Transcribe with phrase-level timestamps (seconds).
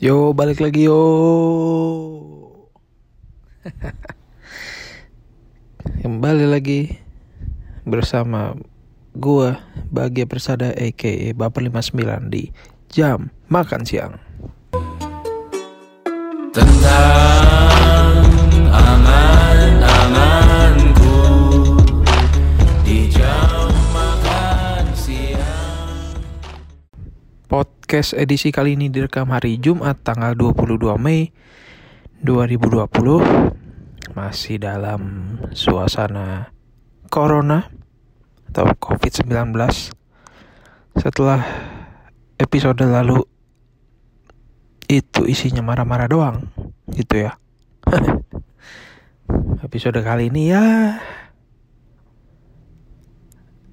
[0.00, 0.96] Yo, balik lagi yo.
[6.00, 6.96] Kembali lagi
[7.84, 8.56] bersama
[9.12, 9.60] gua
[9.92, 12.48] Bahagia Persada aka Baper 59 di
[12.88, 14.16] jam makan siang.
[27.92, 31.28] Podcast edisi kali ini direkam hari Jumat tanggal 22 Mei
[32.24, 32.88] 2020
[34.16, 36.56] Masih dalam suasana
[37.12, 37.68] Corona
[38.48, 39.28] atau COVID-19
[40.96, 41.44] Setelah
[42.40, 43.28] episode lalu
[44.88, 46.48] itu isinya marah-marah doang
[46.96, 47.36] gitu ya.
[49.68, 50.96] Episode kali ini ya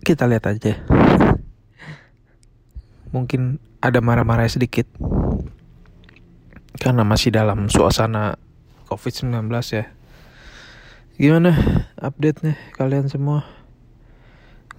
[0.03, 0.75] kita lihat aja.
[3.16, 4.91] Mungkin ada marah-marah sedikit
[6.79, 8.35] karena masih dalam suasana
[8.91, 9.86] COVID-19 ya.
[11.19, 11.52] Gimana
[11.99, 13.47] update-nya kalian semua?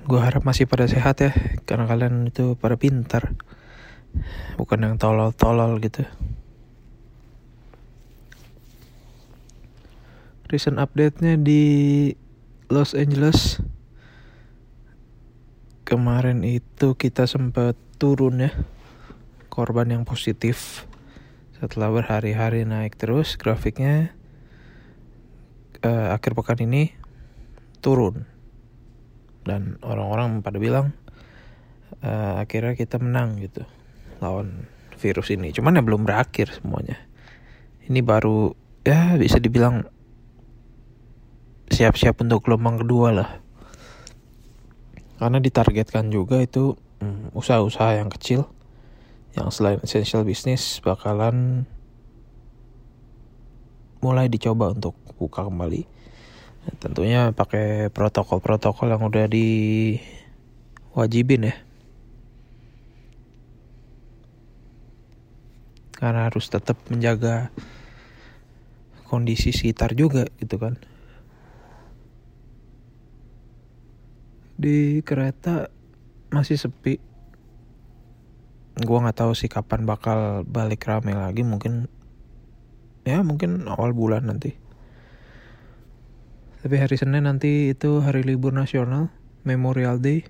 [0.05, 1.33] Gue harap masih pada sehat ya,
[1.69, 3.37] karena kalian itu pada pintar.
[4.57, 6.05] Bukan yang tolol-tolol gitu.
[10.49, 11.63] Recent update-nya di
[12.73, 13.61] Los Angeles
[15.85, 18.53] kemarin itu kita sempat turun ya
[19.51, 20.87] korban yang positif
[21.59, 24.15] setelah berhari-hari naik terus grafiknya
[25.83, 26.95] eh, akhir pekan ini
[27.85, 28.25] turun.
[29.45, 30.95] Dan orang-orang pada bilang
[32.01, 33.67] eh, akhirnya kita menang gitu
[34.23, 35.51] lawan virus ini.
[35.51, 36.97] Cuman ya belum berakhir semuanya.
[37.91, 38.55] Ini baru
[38.87, 39.85] ya bisa dibilang
[41.69, 43.31] siap-siap untuk gelombang kedua lah.
[45.21, 48.49] Karena ditargetkan juga itu hmm, usaha-usaha yang kecil
[49.39, 51.67] yang selain essential business bakalan
[54.01, 55.85] mulai dicoba untuk buka kembali.
[56.81, 60.33] Tentunya pakai protokol-protokol yang udah diwajibin
[61.53, 61.57] ya.
[65.97, 67.53] Karena harus tetap menjaga
[69.05, 70.81] kondisi sekitar juga gitu kan.
[74.61, 75.69] Di kereta
[76.33, 77.10] masih sepi
[78.79, 81.91] gua nggak tahu sih kapan bakal balik rame lagi mungkin
[83.05, 84.55] ya mungkin awal bulan nanti.
[86.61, 89.09] Tapi hari Senin nanti itu hari libur nasional
[89.49, 90.29] Memorial Day.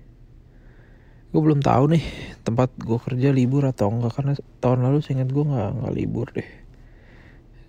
[1.31, 2.05] Gue belum tahu nih
[2.47, 6.47] tempat gue kerja libur atau enggak karena tahun lalu seingat gue nggak nggak libur deh.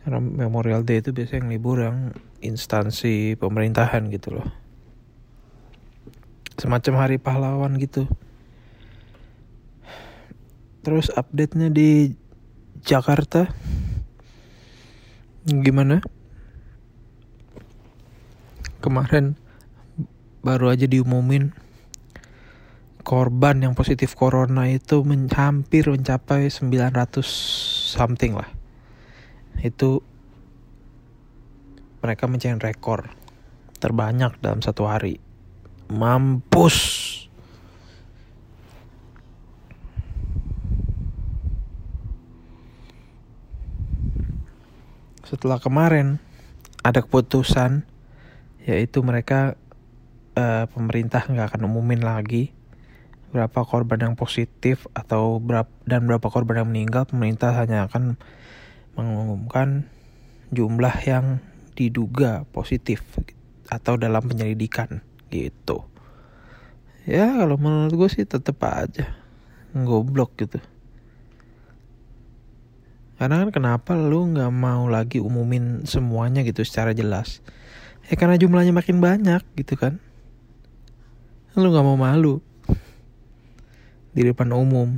[0.05, 1.97] Karena Memorial Day itu biasanya yang libur yang
[2.41, 4.49] instansi pemerintahan gitu loh.
[6.57, 8.05] Semacam hari pahlawan gitu
[10.81, 12.17] Terus update-nya di
[12.81, 13.45] Jakarta
[15.45, 16.01] gimana?
[18.81, 19.37] Kemarin
[20.41, 21.53] baru aja diumumin
[23.01, 27.21] korban yang positif corona itu men hampir mencapai 900
[27.93, 28.49] something lah.
[29.61, 30.01] Itu
[32.01, 33.13] mereka mencapai rekor
[33.77, 35.21] terbanyak dalam satu hari.
[35.93, 37.20] Mampus.
[45.31, 46.19] Setelah kemarin
[46.83, 47.87] ada keputusan
[48.67, 49.55] yaitu mereka
[50.35, 52.51] uh, pemerintah nggak akan umumin lagi
[53.31, 57.07] berapa korban yang positif atau berapa dan berapa korban yang meninggal.
[57.07, 58.19] Pemerintah hanya akan
[58.99, 59.87] mengumumkan
[60.51, 61.39] jumlah yang
[61.79, 62.99] diduga positif
[63.71, 64.99] atau dalam penyelidikan
[65.31, 65.87] gitu.
[67.07, 69.15] Ya kalau menurut gue sih tetep aja.
[69.71, 70.59] Goblok gitu
[73.21, 77.45] karena kan kenapa lu nggak mau lagi umumin semuanya gitu secara jelas?
[78.09, 80.01] Ya karena jumlahnya makin banyak gitu kan.
[81.53, 82.41] Lu nggak mau malu
[84.17, 84.97] di depan umum.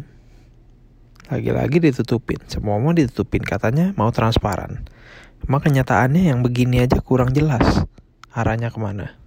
[1.28, 2.40] Lagi-lagi ditutupin.
[2.48, 4.88] Semua mau ditutupin katanya mau transparan.
[5.44, 7.84] Cuma kenyataannya yang begini aja kurang jelas
[8.32, 9.20] arahnya ke mana.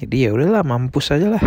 [0.00, 1.44] Jadi ya udahlah mampus aja lah.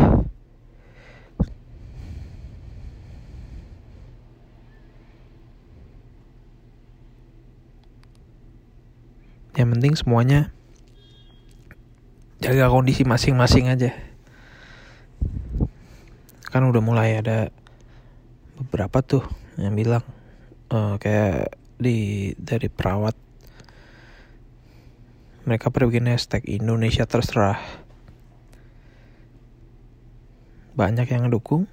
[9.61, 10.49] Yang penting semuanya
[12.41, 13.93] jaga kondisi masing-masing aja.
[16.49, 17.53] Kan udah mulai ada
[18.57, 19.21] beberapa tuh
[19.61, 20.01] yang bilang
[20.73, 23.13] uh, kayak di dari perawat
[25.45, 27.61] mereka pada bikin hashtag Indonesia terserah.
[30.73, 31.69] Banyak yang dukung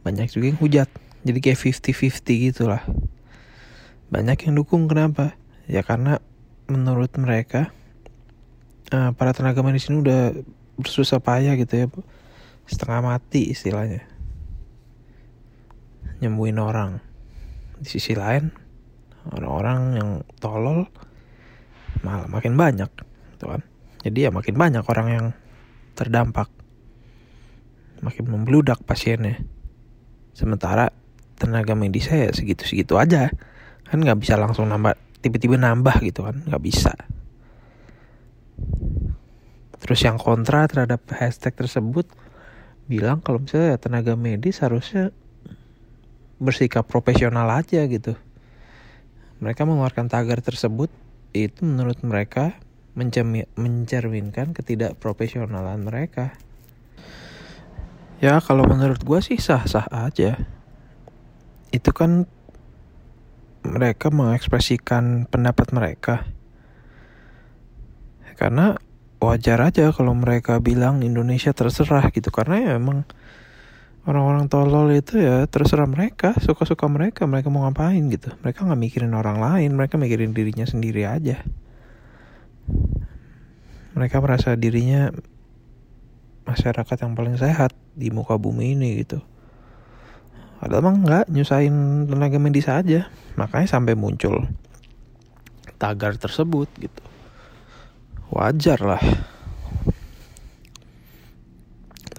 [0.00, 0.88] banyak juga yang hujat.
[1.28, 2.80] Jadi kayak 50-50 gitu lah.
[4.08, 5.36] Banyak yang dukung kenapa?
[5.68, 6.24] Ya karena
[6.70, 7.74] menurut mereka
[8.94, 10.22] eh, para tenaga medis ini udah
[10.78, 11.86] bersusah payah gitu ya
[12.70, 14.06] setengah mati istilahnya.
[16.22, 17.02] Nyembuhin orang.
[17.82, 18.54] Di sisi lain
[19.34, 20.08] orang-orang yang
[20.38, 20.86] tolol
[22.06, 22.88] malah makin banyak
[23.34, 23.66] gitu kan.
[24.00, 25.26] Jadi ya makin banyak orang yang
[25.98, 26.48] terdampak.
[28.00, 29.42] Makin membludak pasiennya.
[30.32, 30.94] Sementara
[31.36, 33.28] tenaga medisnya ya segitu-segitu aja.
[33.84, 36.92] Kan nggak bisa langsung nambah tiba-tiba nambah gitu kan nggak bisa.
[39.80, 42.04] Terus yang kontra terhadap hashtag tersebut
[42.84, 45.14] bilang kalau misalnya tenaga medis harusnya
[46.40, 48.16] bersikap profesional aja gitu.
[49.40, 50.92] Mereka mengeluarkan tagar tersebut
[51.32, 52.60] itu menurut mereka
[53.56, 56.36] mencerminkan ketidakprofesionalan mereka.
[58.20, 60.36] Ya kalau menurut gue sih sah-sah aja.
[61.72, 62.28] Itu kan
[63.64, 66.24] mereka mengekspresikan pendapat mereka.
[68.40, 68.80] Karena
[69.20, 72.32] wajar aja kalau mereka bilang Indonesia terserah gitu.
[72.32, 73.04] Karena ya emang
[74.08, 78.32] orang-orang tolol itu ya terserah mereka suka-suka mereka mereka mau ngapain gitu.
[78.40, 81.44] Mereka nggak mikirin orang lain mereka mikirin dirinya sendiri aja.
[83.92, 85.12] Mereka merasa dirinya
[86.48, 89.20] masyarakat yang paling sehat di muka bumi ini gitu
[90.60, 93.08] Padahal emang nggak nyusahin tenaga medis aja.
[93.40, 94.44] Makanya sampai muncul
[95.80, 97.02] tagar tersebut gitu.
[98.28, 99.02] Wajar lah.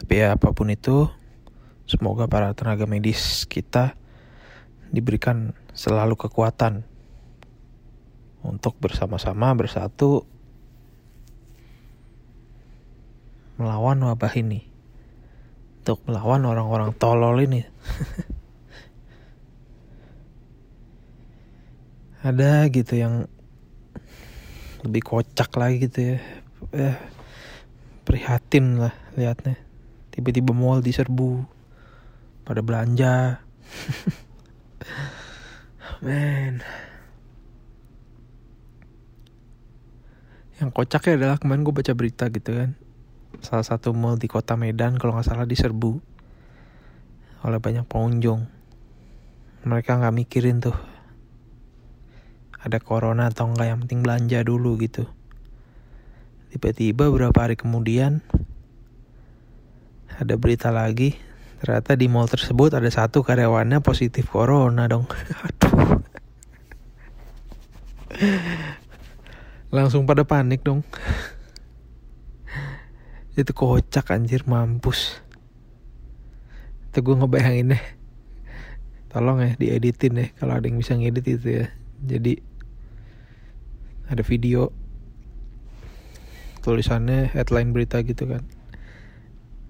[0.02, 1.06] Tapi ya apa pun itu
[1.86, 3.94] semoga para tenaga medis kita
[4.90, 6.82] diberikan selalu kekuatan
[8.42, 10.26] untuk bersama-sama bersatu
[13.62, 14.71] melawan wabah ini
[15.82, 17.66] untuk melawan orang-orang tolol ini.
[22.22, 23.26] Ada gitu yang
[24.86, 26.22] lebih kocak lagi gitu ya.
[26.78, 26.94] Eh,
[28.06, 29.58] prihatin lah liatnya.
[30.14, 31.50] Tiba-tiba mall diserbu
[32.46, 33.42] pada belanja.
[36.06, 36.62] Men
[40.62, 42.78] yang kocaknya adalah kemarin gue baca berita gitu kan
[43.42, 45.98] salah satu mall di kota Medan kalau nggak salah diserbu
[47.42, 48.46] oleh banyak pengunjung.
[49.66, 50.78] Mereka nggak mikirin tuh
[52.62, 55.10] ada corona atau enggak yang penting belanja dulu gitu.
[56.54, 58.22] Tiba-tiba beberapa hari kemudian
[60.22, 61.18] ada berita lagi
[61.62, 65.10] ternyata di mall tersebut ada satu karyawannya positif corona dong.
[69.74, 70.86] Langsung pada panik dong
[73.36, 75.24] itu kocak anjir mampus.
[76.92, 77.84] Itu gue ngebayangin deh
[79.12, 81.68] tolong ya dieditin deh kalau ada yang bisa ngedit itu ya.
[82.02, 82.40] Jadi
[84.08, 84.72] ada video
[86.64, 88.44] tulisannya headline berita gitu kan.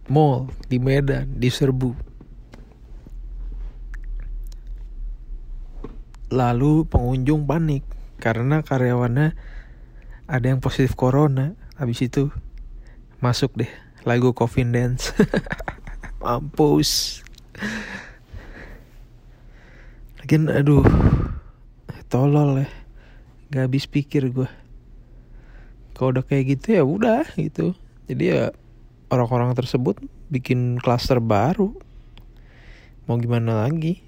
[0.09, 1.93] Mall di Medan diserbu.
[6.31, 7.83] Lalu pengunjung panik
[8.21, 9.35] karena karyawannya
[10.29, 11.57] ada yang positif corona.
[11.75, 12.29] Habis itu
[13.21, 13.71] masuk deh
[14.03, 15.15] lagu Coffin Dance.
[16.21, 17.21] Mampus.
[20.21, 20.85] Lagian aduh
[22.09, 22.69] tolol ya.
[23.51, 24.49] Gak habis pikir gue
[26.01, 27.77] kalau udah kayak gitu ya udah gitu.
[28.09, 28.49] Jadi ya
[29.13, 30.01] orang-orang tersebut
[30.33, 31.77] bikin klaster baru.
[33.05, 34.01] Mau gimana lagi?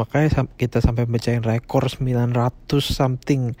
[0.00, 2.32] Makanya kita sampai mecahin rekor 900
[2.80, 3.52] something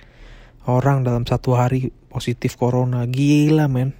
[0.64, 3.06] orang dalam satu hari positif corona.
[3.06, 3.94] Gila men.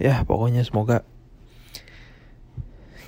[0.00, 1.04] Ya pokoknya semoga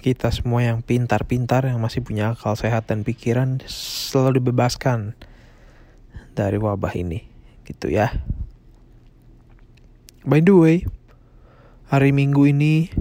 [0.05, 5.17] kita semua yang pintar-pintar yang masih punya akal sehat dan pikiran selalu dibebaskan
[6.37, 7.25] dari wabah ini.
[7.65, 8.13] Gitu ya.
[10.29, 10.77] By the way
[11.89, 12.93] hari minggu ini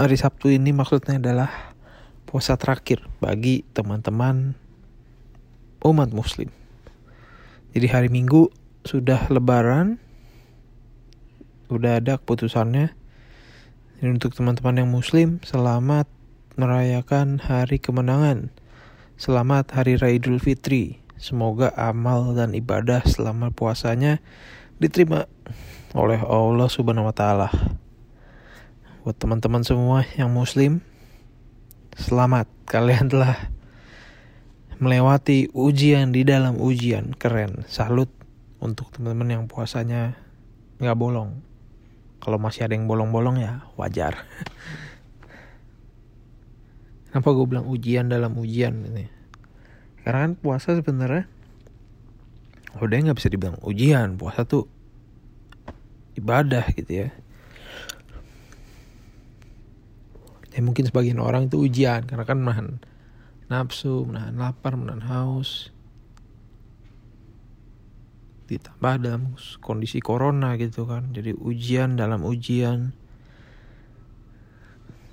[0.00, 1.76] hari Sabtu ini maksudnya adalah
[2.24, 4.56] puasa terakhir bagi teman-teman
[5.84, 6.52] umat muslim
[7.72, 10.00] jadi hari minggu sudah lebaran
[11.70, 13.00] udah ada keputusannya
[14.00, 16.08] dan untuk teman-teman yang muslim, selamat
[16.56, 18.48] merayakan hari kemenangan.
[19.20, 21.04] Selamat Hari Raya Idul Fitri.
[21.20, 24.24] Semoga amal dan ibadah selama puasanya
[24.80, 25.28] diterima
[25.92, 27.52] oleh Allah Subhanahu wa taala.
[29.04, 30.80] Buat teman-teman semua yang muslim,
[32.00, 33.52] selamat kalian telah
[34.80, 37.12] melewati ujian di dalam ujian.
[37.12, 37.68] Keren.
[37.68, 38.08] Salut
[38.64, 40.16] untuk teman-teman yang puasanya
[40.80, 41.44] nggak bolong.
[42.20, 44.24] Kalau masih ada yang bolong-bolong ya wajar.
[47.12, 49.04] Kenapa gue bilang ujian dalam ujian ini?
[50.00, 51.28] Karena kan puasa sebenarnya
[52.80, 54.16] udah nggak bisa dibilang ujian.
[54.16, 54.64] Puasa tuh
[56.16, 57.08] ibadah gitu ya.
[60.56, 62.80] Ya mungkin sebagian orang itu ujian karena kan menahan
[63.50, 65.74] nafsu, menahan lapar, menahan haus.
[68.46, 71.10] Ditambah dalam kondisi corona gitu kan.
[71.10, 72.94] Jadi ujian dalam ujian.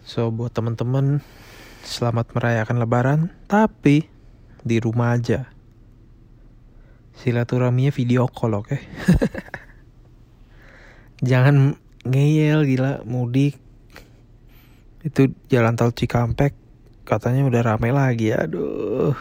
[0.05, 1.25] So buat teman-teman
[1.83, 4.05] selamat merayakan lebaran tapi
[4.61, 5.49] di rumah aja.
[7.17, 8.77] Silaturahminya video call oke.
[11.29, 11.73] Jangan
[12.05, 13.57] ngeyel gila mudik.
[15.01, 16.66] Itu jalan tol Cikampek
[17.07, 19.15] katanya udah rame lagi aduh.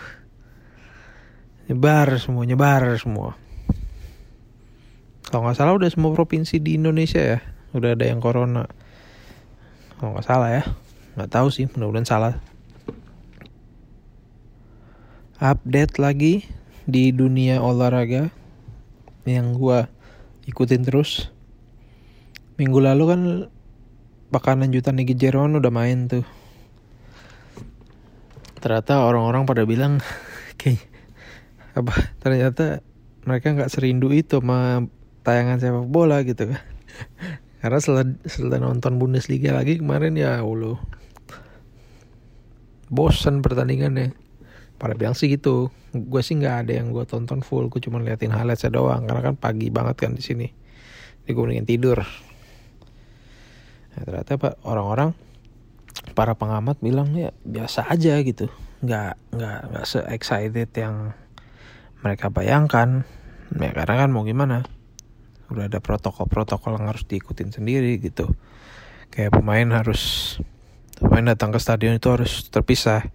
[1.71, 3.38] Nyebar semua, nyebar semua.
[5.31, 7.38] Kalau nggak salah udah semua provinsi di Indonesia ya,
[7.75, 8.66] udah ada yang corona.
[9.99, 10.62] Kalau nggak salah ya,
[11.14, 12.35] nggak tahu sih, mudah-mudahan salah
[15.37, 16.49] update lagi
[16.88, 18.33] di dunia olahraga
[19.28, 19.93] yang gua
[20.49, 21.28] ikutin terus.
[22.57, 23.21] Minggu lalu kan
[24.33, 26.25] pakan lanjutan Niki Jeron udah main tuh.
[28.66, 30.02] Ternyata orang-orang pada bilang
[30.61, 30.82] kayak
[31.78, 32.82] apa ternyata
[33.23, 34.90] mereka nggak serindu itu sama
[35.23, 36.58] tayangan sepak bola gitu kan.
[37.62, 40.82] Karena setelah, setelah nonton Bundesliga lagi kemarin ya Allah
[42.90, 44.11] bosan pertandingannya.
[44.82, 45.70] Pada bilang sih gitu.
[45.94, 49.06] Gue sih nggak ada yang gue tonton full gue cuma liatin highlights doang.
[49.06, 50.50] Karena kan pagi banget kan di sini.
[51.23, 52.02] Jadi gue tidur.
[53.94, 55.14] Nah, ternyata pak orang-orang
[56.17, 58.53] para pengamat bilang ya biasa aja gitu.
[58.85, 61.17] Nggak nggak nggak se excited yang
[62.05, 63.09] mereka bayangkan.
[63.57, 64.67] Ya karena kan mau gimana?
[65.49, 68.35] Udah ada protokol-protokol yang harus diikutin sendiri gitu.
[69.15, 70.37] Kayak pemain harus
[70.99, 73.07] pemain datang ke stadion itu harus terpisah.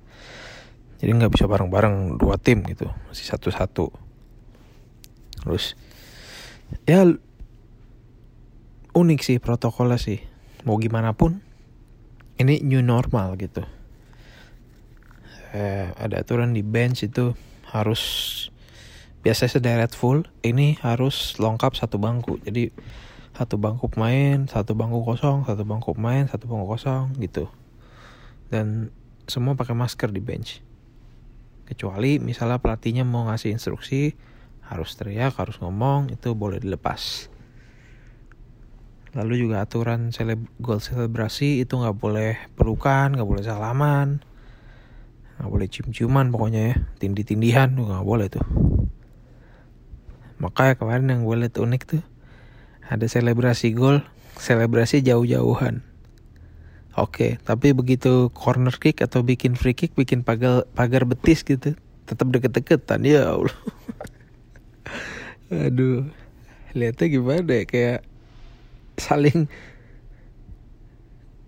[1.02, 2.88] Jadi nggak bisa bareng-bareng dua tim gitu.
[3.10, 3.92] Masih satu-satu.
[5.42, 5.74] Terus
[6.88, 7.04] ya
[8.96, 10.24] unik sih protokolnya sih.
[10.64, 11.42] Mau gimana pun
[12.41, 13.63] ini new normal gitu.
[15.51, 17.38] Eh, ada aturan di bench itu
[17.71, 18.01] harus
[19.21, 22.41] biasanya sederet full ini harus lengkap satu bangku.
[22.43, 22.74] Jadi
[23.31, 27.48] satu bangku pemain satu bangku kosong satu bangku pemain satu bangku kosong gitu.
[28.51, 28.91] Dan
[29.31, 30.60] semua pakai masker di bench.
[31.63, 34.12] Kecuali misalnya pelatihnya mau ngasih instruksi
[34.67, 37.31] harus teriak harus ngomong itu boleh dilepas
[39.12, 44.24] lalu juga aturan seleb gol selebrasi itu nggak boleh pelukan nggak boleh salaman
[45.41, 46.75] nggak boleh cium-ciuman pokoknya ya.
[47.01, 48.46] Tindih-tindihan tuh nggak boleh tuh.
[50.38, 52.06] Makanya kemarin yang gue liat unik tuh
[52.86, 54.06] ada selebrasi gol
[54.38, 55.82] selebrasi jauh-jauhan.
[56.94, 61.74] Oke, tapi begitu corner kick atau bikin free kick, bikin pagar pagar betis gitu,
[62.06, 63.58] tetap deket-deketan ya Allah.
[65.72, 66.06] Aduh,
[66.77, 68.00] lihatnya gimana ya kayak
[69.01, 69.50] saling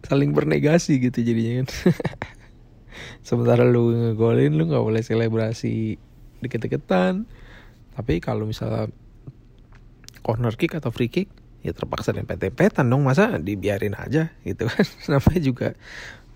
[0.04, 1.68] saling bernegasi gitu jadinya kan.
[3.28, 6.02] Sementara lu ngegolin lu nggak boleh selebrasi
[6.42, 7.30] deket-deketan.
[7.94, 8.90] Tapi kalau misalnya
[10.24, 11.30] corner kick atau free kick
[11.64, 15.68] ya terpaksa dempet-dempetan dong masa dibiarin aja gitu kan namanya juga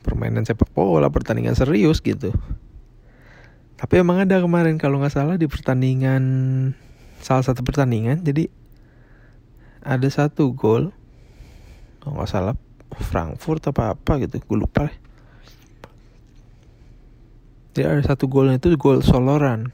[0.02, 2.32] permainan sepak bola pertandingan serius gitu
[3.76, 6.24] tapi emang ada kemarin kalau nggak salah di pertandingan
[7.20, 8.48] salah satu pertandingan jadi
[9.84, 10.96] ada satu gol
[12.02, 12.56] kalau nggak salah
[12.98, 14.98] Frankfurt apa apa gitu gue lupa deh
[17.78, 19.70] jadi ada satu golnya itu gol Soloran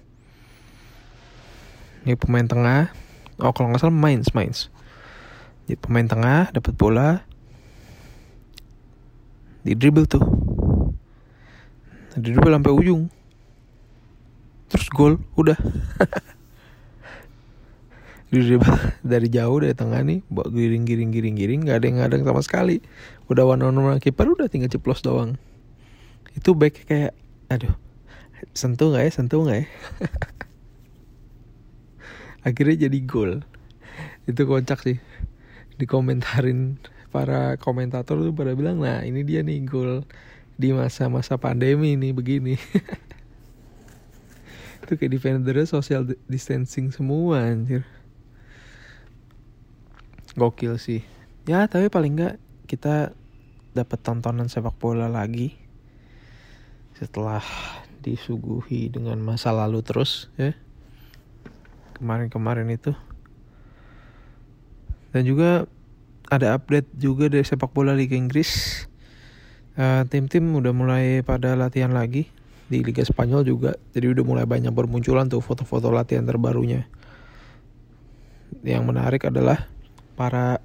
[2.03, 2.91] ini pemain tengah
[3.39, 4.73] oh kalau nggak salah Mainz Mainz
[5.63, 7.23] jadi pemain tengah dapat bola
[9.63, 10.23] di dribble tuh.
[12.13, 13.07] Di dribble sampai ujung.
[14.67, 15.55] Terus gol, udah.
[19.13, 22.41] dari jauh dari tengah nih, bawa giring giring giring giring, nggak ada yang ngadang sama
[22.41, 22.81] sekali.
[23.29, 25.37] Udah one on one kiper udah tinggal ceplos doang.
[26.33, 27.13] Itu back kayak,
[27.53, 27.77] aduh,
[28.57, 29.67] sentuh nggak ya, sentuh nggak ya?
[32.49, 33.45] Akhirnya jadi gol.
[34.25, 34.97] Itu kocak sih
[35.77, 36.77] dikomentarin
[37.13, 40.01] para komentator tuh pada bilang nah ini dia nih gol
[40.57, 42.57] di masa-masa pandemi nih begini
[44.85, 47.85] itu kayak defendernya social distancing semua anjir
[50.37, 51.01] gokil sih
[51.49, 52.35] ya tapi paling nggak
[52.69, 53.13] kita
[53.73, 55.57] dapat tontonan sepak bola lagi
[56.97, 57.41] setelah
[58.03, 60.53] disuguhi dengan masa lalu terus ya
[61.97, 62.91] kemarin-kemarin itu
[65.13, 65.69] dan juga
[66.29, 68.83] ada update juga dari sepak bola Liga Inggris
[69.73, 72.29] Eh, tim-tim udah mulai pada latihan lagi
[72.69, 73.73] di Liga Spanyol juga.
[73.97, 76.85] Jadi udah mulai banyak bermunculan tuh foto-foto latihan terbarunya.
[78.61, 79.65] Yang menarik adalah
[80.13, 80.61] para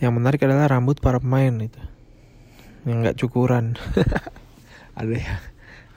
[0.00, 1.82] yang menarik adalah rambut para pemain itu.
[2.88, 3.76] Yang nggak cukuran.
[5.00, 5.40] ada yang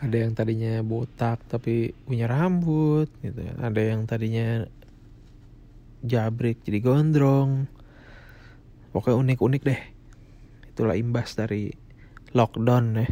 [0.04, 3.40] ada yang tadinya botak tapi punya rambut gitu.
[3.40, 4.68] Ada yang tadinya
[6.04, 7.72] jabrik jadi gondrong.
[8.92, 9.82] Pokoknya unik-unik deh.
[10.76, 11.72] Itulah imbas dari
[12.36, 13.08] lockdown ya.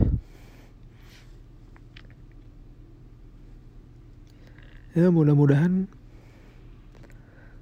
[4.92, 5.88] Ya mudah-mudahan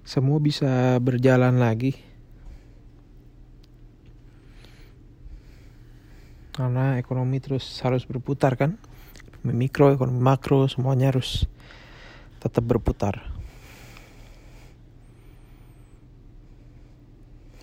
[0.09, 1.93] semua bisa berjalan lagi.
[6.57, 8.81] Karena ekonomi terus harus berputar kan.
[9.37, 11.45] Ekonomi mikro, ekonomi makro, semuanya harus
[12.41, 13.21] tetap berputar.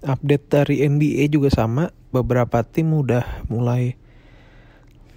[0.07, 3.99] Update dari NBA juga sama, beberapa tim udah mulai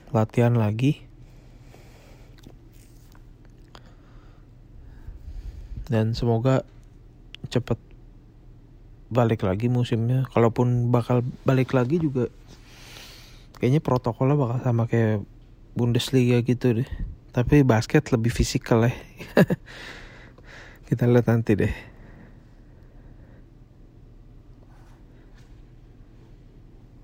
[0.10, 1.06] latihan lagi.
[5.86, 6.66] Dan semoga
[7.50, 7.78] cepet
[9.10, 10.30] balik lagi musimnya.
[10.32, 12.30] Kalaupun bakal balik lagi juga
[13.60, 15.26] kayaknya protokolnya bakal sama kayak
[15.74, 16.90] Bundesliga gitu deh.
[17.30, 18.94] Tapi basket lebih fisikal ya.
[20.90, 21.74] Kita lihat nanti deh.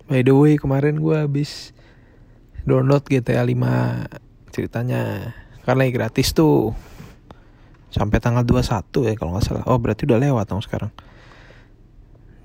[0.05, 1.73] By the way kemarin gue habis
[2.61, 5.33] download GTA 5 ceritanya
[5.65, 6.77] karena gratis tuh
[7.95, 9.63] sampai tanggal 21 ya kalau nggak salah.
[9.71, 10.91] Oh berarti udah lewat dong sekarang.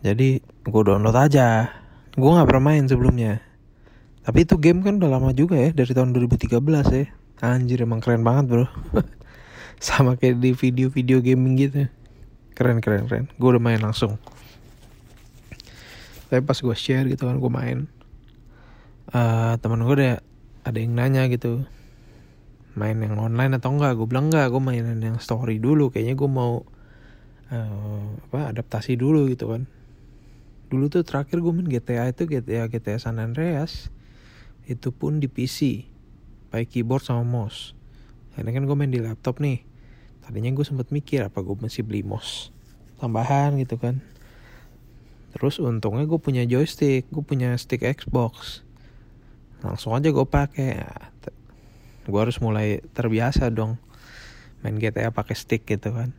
[0.07, 1.75] Jadi gue download aja.
[2.15, 3.43] Gue nggak pernah main sebelumnya.
[4.23, 6.55] Tapi itu game kan udah lama juga ya dari tahun 2013
[6.95, 7.07] ya.
[7.43, 8.67] Anjir emang keren banget bro.
[9.83, 11.91] Sama kayak di video-video gaming gitu.
[12.55, 13.27] Keren keren keren.
[13.35, 14.23] Gue udah main langsung
[16.31, 17.91] tapi pas gue share gitu kan gue main
[19.11, 20.23] uh, teman gue ada
[20.63, 21.67] ada yang nanya gitu
[22.81, 24.01] main yang online atau enggak?
[24.01, 25.93] Gue bilang enggak gue mainin yang story dulu.
[25.93, 26.65] Kayaknya gue mau
[27.53, 29.69] uh, apa adaptasi dulu gitu kan.
[30.73, 33.93] Dulu tuh terakhir gue main GTA itu GTA GTA San Andreas
[34.65, 35.85] itu pun di PC
[36.49, 37.77] pakai keyboard sama mouse.
[38.33, 39.61] Karena kan gue main di laptop nih.
[40.25, 42.49] Tadinya gue sempat mikir apa gue masih beli mouse
[42.97, 43.61] tambahan?
[43.61, 44.01] Gitu kan.
[45.37, 48.65] Terus untungnya gue punya joystick, gue punya stick Xbox.
[49.61, 50.81] Langsung aja gue pakai.
[52.11, 53.79] Gue harus mulai terbiasa dong
[54.61, 56.13] main GTA pakai stick gitu kan.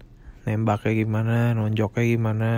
[0.46, 2.52] Nembaknya gimana, nonjoknya gimana.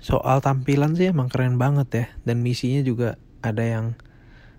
[0.00, 2.06] Soal tampilan sih emang keren banget ya.
[2.28, 3.96] Dan misinya juga ada yang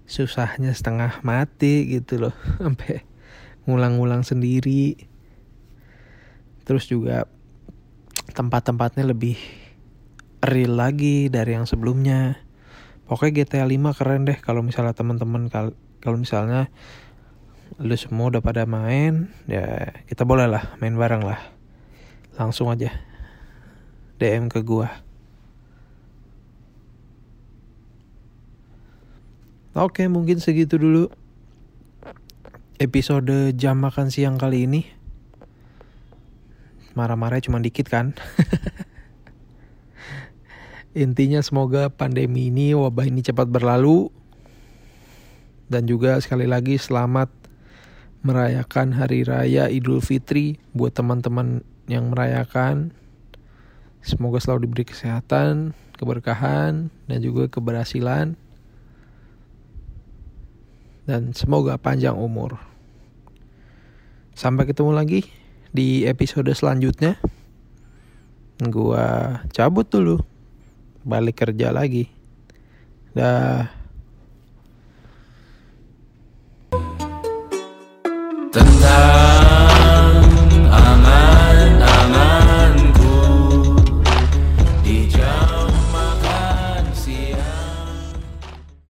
[0.10, 2.36] susahnya setengah mati gitu loh.
[2.62, 3.06] Sampai
[3.69, 4.97] ngulang-ngulang sendiri.
[6.65, 7.30] Terus juga
[8.34, 9.38] tempat-tempatnya lebih
[10.41, 12.41] real lagi dari yang sebelumnya.
[13.06, 15.52] Pokoknya GTA 5 keren deh kalau misalnya teman-teman
[16.01, 16.73] kalau misalnya
[17.79, 21.39] lu semua udah pada main, ya kita boleh lah main bareng lah.
[22.35, 22.89] Langsung aja
[24.17, 25.11] DM ke gua.
[29.71, 31.07] Oke, mungkin segitu dulu
[32.75, 34.83] episode jam makan siang kali ini.
[36.91, 38.11] Marah-marah cuma dikit kan.
[40.91, 44.11] Intinya semoga pandemi ini, wabah ini cepat berlalu.
[45.71, 47.31] Dan juga sekali lagi selamat
[48.27, 52.91] merayakan Hari Raya Idul Fitri buat teman-teman yang merayakan.
[54.03, 58.36] Semoga selalu diberi kesehatan, keberkahan, dan juga keberhasilan.
[61.07, 62.60] Dan semoga panjang umur.
[64.36, 65.23] Sampai ketemu lagi
[65.71, 67.15] di episode selanjutnya.
[68.60, 70.19] Gua cabut dulu
[71.07, 72.12] balik kerja lagi.
[73.15, 73.80] Dah.